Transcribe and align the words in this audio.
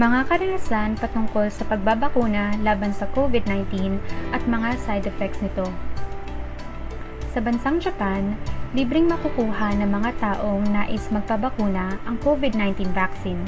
Mga 0.00 0.32
karanasan 0.32 0.96
patungkol 0.96 1.52
sa 1.52 1.60
pagbabakuna 1.68 2.56
laban 2.64 2.88
sa 2.88 3.04
COVID-19 3.12 4.00
at 4.32 4.40
mga 4.48 4.80
side 4.80 5.04
effects 5.04 5.44
nito. 5.44 5.68
Sa 7.36 7.44
bansang 7.44 7.76
Japan, 7.84 8.32
libreng 8.72 9.12
makukuha 9.12 9.76
ng 9.76 9.92
mga 9.92 10.10
taong 10.16 10.64
nais 10.72 11.04
magpabakuna 11.12 12.00
ang 12.08 12.16
COVID-19 12.24 12.96
vaccine. 12.96 13.44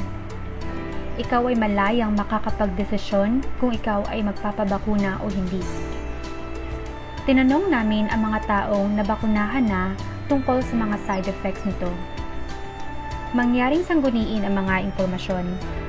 Ikaw 1.17 1.49
ay 1.49 1.57
malayang 1.57 2.13
makakapagdesisyon 2.21 3.41
kung 3.57 3.73
ikaw 3.73 4.05
ay 4.13 4.21
magpapabakuna 4.21 5.25
o 5.25 5.33
hindi. 5.33 5.65
Tinanong 7.25 7.73
namin 7.73 8.13
ang 8.13 8.29
mga 8.29 8.45
taong 8.45 8.93
nabakunahan 9.01 9.65
na 9.65 9.97
tungkol 10.29 10.61
sa 10.61 10.77
mga 10.77 11.01
side 11.09 11.33
effects 11.33 11.65
nito. 11.65 11.89
Mangyaring 13.33 13.89
sangguniin 13.89 14.45
ang 14.45 14.61
mga 14.61 14.93
impormasyon. 14.93 15.81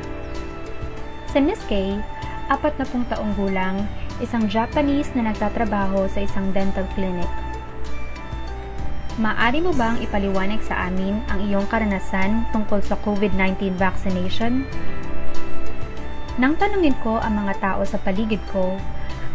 Si 1.34 1.42
Miss 1.42 1.66
Kay, 1.66 1.98
apat 2.46 2.78
na 2.78 2.86
pung 2.86 3.02
taong 3.10 3.34
gulang, 3.34 3.90
isang 4.22 4.46
Japanese 4.46 5.10
na 5.18 5.34
nagtatrabaho 5.34 6.06
sa 6.06 6.22
isang 6.22 6.54
dental 6.54 6.86
clinic. 6.94 7.26
Maari 9.18 9.66
mo 9.66 9.74
bang 9.74 9.98
ipaliwanag 9.98 10.62
sa 10.62 10.86
amin 10.86 11.26
ang 11.34 11.42
iyong 11.42 11.66
karanasan 11.74 12.46
tungkol 12.54 12.86
sa 12.86 12.94
COVID-19 13.02 13.74
vaccination? 13.82 14.62
Nang 16.38 16.54
tanungin 16.54 16.94
ko 17.02 17.18
ang 17.18 17.34
mga 17.42 17.58
tao 17.58 17.82
sa 17.82 17.98
paligid 17.98 18.42
ko, 18.54 18.78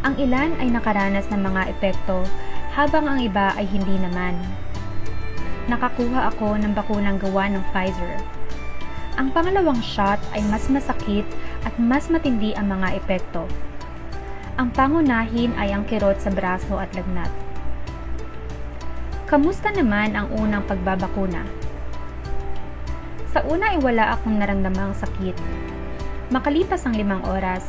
ang 0.07 0.15
ilan 0.23 0.55
ay 0.63 0.71
nakaranas 0.71 1.27
ng 1.35 1.43
mga 1.43 1.75
epekto 1.75 2.23
habang 2.79 3.11
ang 3.11 3.19
iba 3.19 3.51
ay 3.59 3.67
hindi 3.67 3.99
naman. 3.99 4.39
Nakakuha 5.67 6.31
ako 6.31 6.63
ng 6.63 6.79
bakunang 6.79 7.19
gawa 7.19 7.51
ng 7.51 7.63
Pfizer. 7.75 8.23
Ang 9.19 9.35
pangalawang 9.35 9.83
shot 9.83 10.23
ay 10.31 10.47
mas 10.47 10.71
masakit 10.71 11.27
at 11.67 11.75
mas 11.75 12.07
matindi 12.07 12.55
ang 12.55 12.71
mga 12.71 13.03
epekto. 13.03 13.51
Ang 14.55 14.71
pangunahin 14.71 15.51
ay 15.59 15.75
ang 15.75 15.83
kirot 15.91 16.23
sa 16.23 16.31
braso 16.31 16.79
at 16.79 16.87
lagnat. 16.95 17.27
Kamusta 19.27 19.75
naman 19.75 20.15
ang 20.15 20.31
unang 20.31 20.63
pagbabakuna? 20.71 21.43
Sa 23.35 23.43
una 23.43 23.75
ay 23.75 23.83
wala 23.83 24.15
akong 24.15 24.39
naramdamang 24.39 24.95
sakit. 24.95 25.35
Makalipas 26.31 26.87
ang 26.87 26.95
limang 26.95 27.27
oras, 27.27 27.67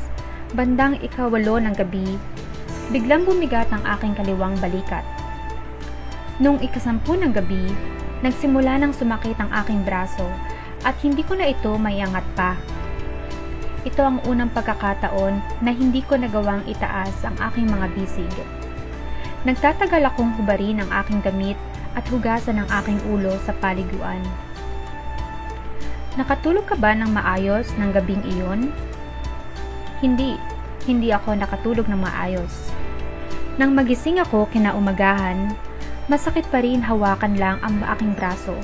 bandang 0.54 1.02
ikawalo 1.02 1.58
ng 1.66 1.74
gabi, 1.74 2.14
biglang 2.94 3.26
bumigat 3.26 3.74
ang 3.74 3.82
aking 3.98 4.14
kaliwang 4.14 4.54
balikat. 4.62 5.02
Nung 6.38 6.62
ikasampu 6.62 7.18
ng 7.18 7.34
gabi, 7.34 7.74
nagsimula 8.22 8.78
nang 8.78 8.94
sumakit 8.94 9.36
ang 9.42 9.50
aking 9.66 9.82
braso 9.82 10.30
at 10.84 10.96
hindi 11.04 11.26
ko 11.26 11.36
na 11.36 11.52
ito 11.52 11.72
maiangat 11.76 12.26
pa. 12.36 12.56
Ito 13.88 14.02
ang 14.04 14.18
unang 14.28 14.52
pagkakataon 14.52 15.64
na 15.64 15.72
hindi 15.72 16.04
ko 16.04 16.20
nagawang 16.20 16.68
itaas 16.68 17.16
ang 17.24 17.36
aking 17.40 17.68
mga 17.72 17.88
bisig. 17.96 18.34
Nagtatagal 19.48 20.12
akong 20.12 20.36
hubarin 20.36 20.84
ang 20.84 20.92
aking 21.04 21.24
damit 21.24 21.56
at 21.96 22.04
hugasan 22.12 22.60
ang 22.60 22.70
aking 22.84 23.00
ulo 23.08 23.40
sa 23.48 23.56
paliguan. 23.64 24.20
Nakatulog 26.20 26.68
ka 26.68 26.76
ba 26.76 26.92
ng 26.92 27.08
maayos 27.16 27.72
ng 27.80 27.96
gabing 27.96 28.20
iyon? 28.28 28.76
Hindi, 30.04 30.36
hindi 30.84 31.16
ako 31.16 31.40
nakatulog 31.40 31.88
ng 31.88 32.02
maayos. 32.04 32.76
Nang 33.56 33.72
magising 33.76 34.20
ako 34.20 34.48
kinaumagahan, 34.52 35.56
masakit 36.12 36.44
pa 36.52 36.60
rin 36.60 36.84
hawakan 36.84 37.40
lang 37.40 37.56
ang 37.64 37.80
aking 37.96 38.12
braso. 38.20 38.56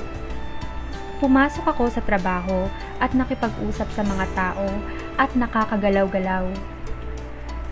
Pumasok 1.16 1.64
ako 1.64 1.88
sa 1.88 2.04
trabaho 2.04 2.68
at 3.00 3.16
nakipag-usap 3.16 3.88
sa 3.92 4.02
mga 4.04 4.26
tao 4.36 4.68
at 5.16 5.32
nakakagalaw-galaw. 5.32 6.44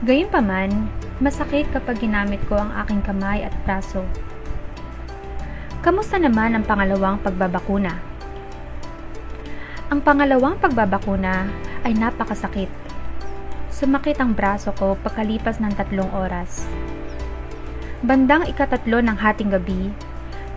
Gayunpaman, 0.05 0.89
masakit 1.21 1.69
kapag 1.73 2.01
ginamit 2.01 2.41
ko 2.49 2.57
ang 2.57 2.73
aking 2.85 3.05
kamay 3.05 3.45
at 3.45 3.53
braso. 3.69 4.05
Kamusta 5.85 6.17
naman 6.17 6.57
ang 6.57 6.65
pangalawang 6.65 7.21
pagbabakuna? 7.21 7.93
Ang 9.93 10.01
pangalawang 10.01 10.57
pagbabakuna 10.57 11.53
ay 11.85 11.93
napakasakit 11.93 12.85
Sumakit 13.75 14.23
ang 14.23 14.39
braso 14.39 14.71
ko 14.79 14.95
pagkalipas 15.03 15.59
ng 15.59 15.75
tatlong 15.75 16.07
oras. 16.15 16.63
Bandang 18.07 18.47
ikatatlo 18.47 19.03
ng 19.03 19.19
hating 19.19 19.51
gabi, 19.51 19.91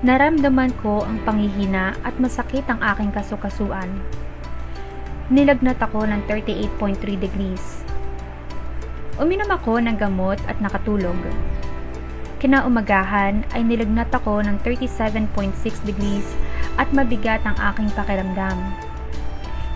naramdaman 0.06 0.70
ko 0.86 1.02
ang 1.02 1.18
panghihina 1.26 1.98
at 2.06 2.14
masakit 2.22 2.62
ang 2.70 2.78
aking 2.94 3.10
kasukasuan. 3.10 3.90
Nilagnat 5.34 5.82
ako 5.82 6.06
ng 6.06 6.22
38.3 6.30 7.18
degrees. 7.18 7.82
Uminom 9.18 9.50
ako 9.50 9.82
ng 9.82 9.98
gamot 9.98 10.38
at 10.46 10.62
nakatulog. 10.62 11.18
Kinaumagahan 12.38 13.42
ay 13.58 13.66
nilagnat 13.66 14.14
ako 14.14 14.46
ng 14.46 14.62
37.6 14.62 15.58
degrees 15.90 16.38
at 16.78 16.86
mabigat 16.94 17.42
ang 17.42 17.58
aking 17.74 17.90
pakiramdam. 17.98 18.58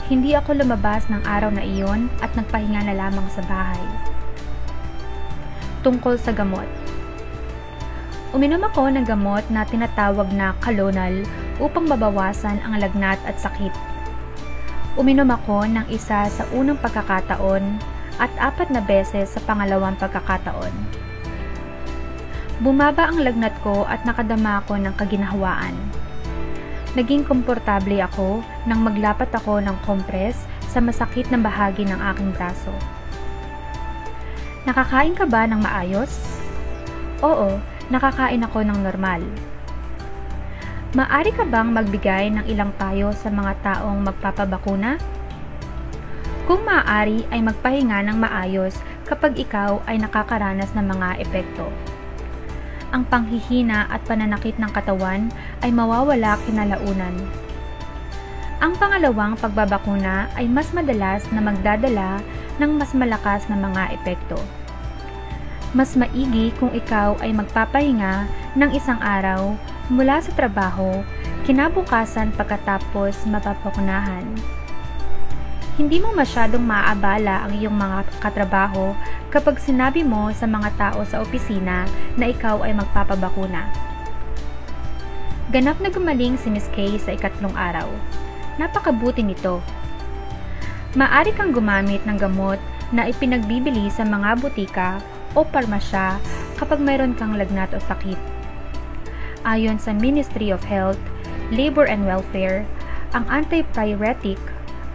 Hindi 0.05 0.37
ako 0.37 0.61
lumabas 0.61 1.09
ng 1.09 1.25
araw 1.25 1.49
na 1.49 1.65
iyon 1.65 2.13
at 2.21 2.29
nagpahinga 2.37 2.85
na 2.85 2.93
lamang 2.93 3.25
sa 3.33 3.41
bahay. 3.49 3.81
Tungkol 5.81 6.21
sa 6.21 6.29
gamot. 6.29 6.90
Uminom 8.31 8.63
ako 8.63 8.87
ng 8.91 9.03
gamot 9.03 9.43
na 9.51 9.67
tinatawag 9.67 10.31
na 10.31 10.55
kalonal 10.63 11.11
upang 11.59 11.87
mabawasan 11.87 12.63
ang 12.63 12.79
lagnat 12.79 13.19
at 13.27 13.35
sakit. 13.35 13.75
Uminom 14.95 15.27
ako 15.31 15.67
ng 15.67 15.85
isa 15.91 16.31
sa 16.31 16.43
unang 16.55 16.79
pagkakataon 16.79 17.79
at 18.19 18.31
apat 18.39 18.71
na 18.71 18.79
beses 18.79 19.35
sa 19.35 19.39
pangalawang 19.43 19.99
pagkakataon. 19.99 20.71
Bumaba 22.63 23.11
ang 23.11 23.19
lagnat 23.19 23.55
ko 23.65 23.83
at 23.83 24.05
nakadama 24.07 24.63
ako 24.63 24.79
ng 24.79 24.93
kaginhawaan 24.95 25.75
naging 26.91 27.23
komportable 27.23 28.03
ako 28.03 28.43
nang 28.67 28.83
maglapat 28.83 29.31
ako 29.31 29.63
ng 29.63 29.75
kompres 29.87 30.43
sa 30.67 30.83
masakit 30.83 31.27
na 31.31 31.39
bahagi 31.39 31.87
ng 31.87 31.99
aking 32.11 32.35
braso. 32.35 32.73
Nakakain 34.67 35.15
ka 35.15 35.23
ba 35.25 35.47
ng 35.47 35.63
maayos? 35.63 36.19
Oo, 37.23 37.57
nakakain 37.91 38.41
ako 38.47 38.63
ng 38.63 38.79
normal. 38.79 39.21
Maari 40.95 41.31
ka 41.35 41.43
bang 41.43 41.69
magbigay 41.75 42.31
ng 42.31 42.45
ilang 42.47 42.71
payo 42.79 43.11
sa 43.11 43.27
mga 43.27 43.59
taong 43.63 43.99
magpapabakuna? 44.07 44.95
Kung 46.47 46.63
maaari 46.63 47.27
ay 47.31 47.43
magpahinga 47.43 48.01
ng 48.07 48.17
maayos 48.17 48.79
kapag 49.07 49.35
ikaw 49.35 49.83
ay 49.87 49.99
nakakaranas 49.99 50.71
ng 50.75 50.87
mga 50.87 51.09
epekto 51.19 51.67
ang 52.91 53.07
panghihina 53.07 53.87
at 53.87 54.03
pananakit 54.03 54.59
ng 54.59 54.71
katawan 54.75 55.31
ay 55.63 55.71
mawawala 55.71 56.35
kinalaunan. 56.43 57.15
Ang 58.61 58.77
pangalawang 58.77 59.33
pagbabakuna 59.41 60.29
ay 60.37 60.45
mas 60.45 60.69
madalas 60.69 61.25
na 61.33 61.41
magdadala 61.41 62.21
ng 62.61 62.71
mas 62.77 62.93
malakas 62.93 63.49
na 63.49 63.57
mga 63.57 63.97
epekto. 63.97 64.37
Mas 65.71 65.95
maigi 65.95 66.51
kung 66.59 66.75
ikaw 66.75 67.15
ay 67.23 67.31
magpapahinga 67.31 68.27
ng 68.59 68.71
isang 68.75 68.99
araw 68.99 69.55
mula 69.87 70.19
sa 70.19 70.31
trabaho 70.35 71.03
kinabukasan 71.47 72.35
pagkatapos 72.35 73.23
mapapakunahan 73.27 74.27
hindi 75.81 75.97
mo 75.97 76.11
masyadong 76.11 76.61
maaabala 76.61 77.47
ang 77.47 77.57
iyong 77.57 77.73
mga 77.73 78.05
katrabaho 78.21 78.93
kapag 79.33 79.57
sinabi 79.57 80.05
mo 80.05 80.27
sa 80.35 80.43
mga 80.43 80.69
tao 80.77 81.01
sa 81.07 81.23
opisina 81.25 81.89
na 82.19 82.29
ikaw 82.29 82.61
ay 82.61 82.75
magpapabakuna. 82.77 83.71
Ganap 85.49 85.81
na 85.81 85.89
gumaling 85.89 86.37
si 86.37 86.53
Miss 86.53 86.67
Kay 86.75 87.01
sa 87.01 87.15
ikatlong 87.15 87.55
araw. 87.57 87.87
Napakabuti 88.59 89.25
nito. 89.25 89.57
Maari 90.93 91.31
kang 91.33 91.55
gumamit 91.55 92.05
ng 92.05 92.19
gamot 92.19 92.59
na 92.91 93.07
ipinagbibili 93.07 93.87
sa 93.87 94.03
mga 94.03 94.43
butika 94.43 95.01
o 95.35 95.45
parmasya 95.47 96.19
kapag 96.59 96.81
mayroon 96.83 97.15
kang 97.15 97.35
lagnat 97.35 97.71
o 97.73 97.79
sakit. 97.79 98.17
Ayon 99.47 99.81
sa 99.81 99.95
Ministry 99.95 100.53
of 100.53 100.61
Health, 100.67 101.01
Labor 101.49 101.89
and 101.89 102.05
Welfare, 102.05 102.63
ang 103.11 103.25
antipyretic 103.27 104.37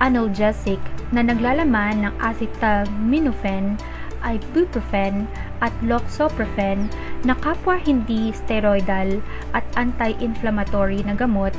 analgesic 0.01 0.81
na 1.13 1.25
naglalaman 1.25 2.05
ng 2.05 2.15
acetaminophen, 2.21 3.81
ibuprofen 4.27 5.25
at 5.63 5.73
loxoprofen 5.81 6.91
na 7.23 7.33
kapwa 7.39 7.79
hindi 7.81 8.35
steroidal 8.35 9.23
at 9.57 9.65
anti-inflammatory 9.79 11.01
na 11.07 11.15
gamot 11.15 11.55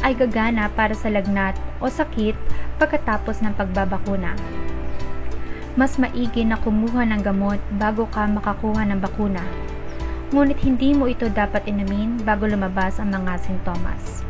ay 0.00 0.16
gagana 0.16 0.68
para 0.72 0.96
sa 0.96 1.12
lagnat 1.12 1.56
o 1.78 1.88
sakit 1.88 2.34
pagkatapos 2.80 3.44
ng 3.44 3.52
pagbabakuna. 3.56 4.32
Mas 5.78 5.98
maigi 5.98 6.42
na 6.42 6.58
kumuha 6.58 7.06
ng 7.06 7.22
gamot 7.22 7.60
bago 7.78 8.06
ka 8.10 8.26
makakuha 8.26 8.82
ng 8.86 8.98
bakuna. 8.98 9.42
Ngunit 10.30 10.62
hindi 10.62 10.94
mo 10.94 11.10
ito 11.10 11.26
dapat 11.26 11.66
inumin 11.66 12.22
bago 12.22 12.46
lumabas 12.46 13.02
ang 13.02 13.10
mga 13.10 13.38
sintomas. 13.42 14.29